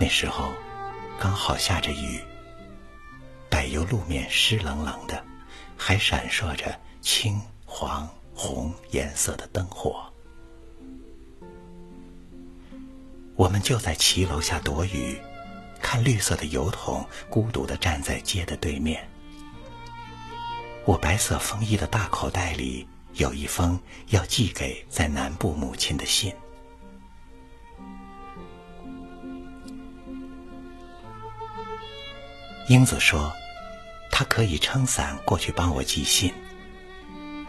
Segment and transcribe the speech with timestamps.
[0.00, 0.52] 那时候
[1.18, 2.20] 刚好下着雨，
[3.50, 5.24] 柏油路面湿冷冷的，
[5.76, 10.04] 还闪烁着青、黄、红颜色的灯火。
[13.34, 15.20] 我们就在骑楼下躲雨，
[15.82, 19.08] 看绿色的油桶孤独的站在街的对面。
[20.84, 26.32] 我白色风衣的大口袋里有一封要寄给在南部母亲的信。
[32.68, 33.34] 英子说
[34.12, 36.32] ：“她可以撑伞过去帮我寄信。”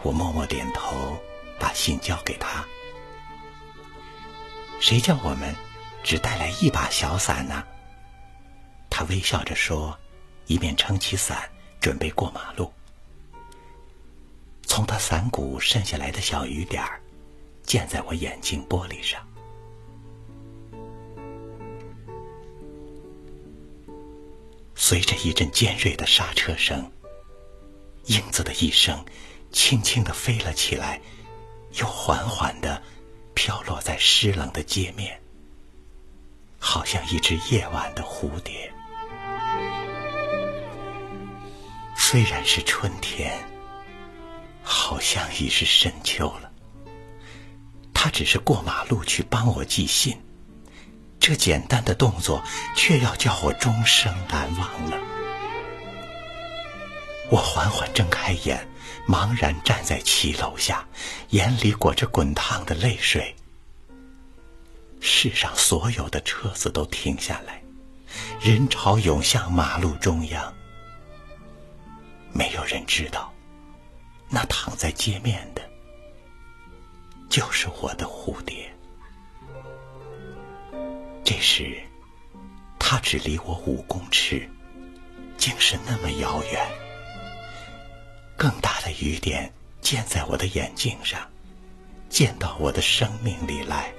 [0.02, 1.22] 我默默点头，
[1.58, 2.64] 把信交给她。
[4.80, 5.54] 谁叫我们？
[6.02, 7.62] 只带来一把小伞呢。
[8.88, 9.98] 他微笑着说，
[10.46, 12.72] 一面撑起伞，准备过马路。
[14.62, 16.98] 从他伞骨渗下来的小雨点儿，
[17.62, 19.20] 溅在我眼镜玻璃上。
[24.90, 26.90] 随着一阵尖锐的刹车声，
[28.06, 29.04] 英子的一声
[29.52, 31.00] 轻轻的飞了起来，
[31.74, 32.82] 又缓缓的
[33.32, 35.22] 飘落在湿冷的街面。
[36.58, 38.68] 好像一只夜晚的蝴蝶，
[41.96, 43.48] 虽然是春天，
[44.60, 46.50] 好像已是深秋了。
[47.94, 50.20] 他只是过马路去帮我寄信，
[51.20, 52.42] 这简单的动作
[52.74, 54.98] 却要叫我终生难忘了。
[57.30, 58.66] 我缓缓睁开眼，
[59.06, 60.84] 茫然站在骑楼下，
[61.28, 63.36] 眼里裹着滚烫的泪水。
[64.98, 67.62] 世上所有的车子都停下来，
[68.40, 70.52] 人潮涌向马路中央。
[72.32, 73.32] 没有人知道，
[74.28, 75.62] 那躺在街面的，
[77.28, 78.68] 就是我的蝴蝶。
[81.40, 81.82] 时，
[82.78, 84.48] 它只离我五公尺，
[85.38, 86.66] 竟是那么遥远。
[88.36, 91.20] 更大的雨点溅在我的眼镜上，
[92.08, 93.92] 溅到我的生命里来。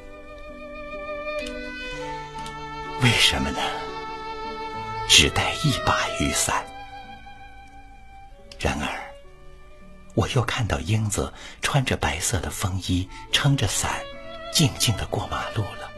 [3.01, 3.59] 为什么呢？
[5.09, 6.65] 只带一把雨伞。
[8.59, 8.87] 然而，
[10.13, 13.99] 我又看到英子穿着白色的风衣，撑着伞，
[14.53, 15.90] 静静的过马路了。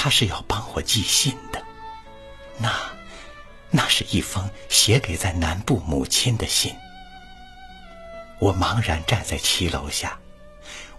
[0.00, 1.60] 他是要帮我寄信的，
[2.56, 2.72] 那，
[3.68, 6.72] 那是一封写给在南部母亲的信。
[8.38, 10.16] 我茫然站在骑楼下，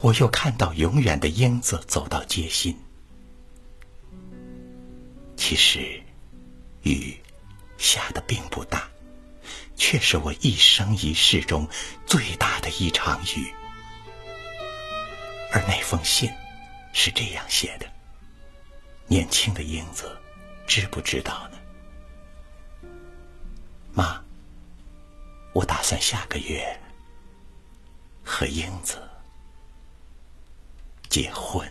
[0.01, 2.77] 我又看到永远的英子走到街心。
[5.37, 6.03] 其实，
[6.81, 7.17] 雨
[7.77, 8.85] 下的并不大，
[9.77, 11.65] 却是我一生一世中
[12.05, 13.49] 最大的一场雨。
[15.53, 16.29] 而那封信
[16.91, 17.89] 是这样写的：
[19.09, 20.15] 年轻的英子，
[20.67, 21.57] 知不知道呢？
[23.91, 24.23] 妈，
[25.51, 26.79] 我打算下个月
[28.23, 29.01] 和英子
[31.09, 31.67] 结婚。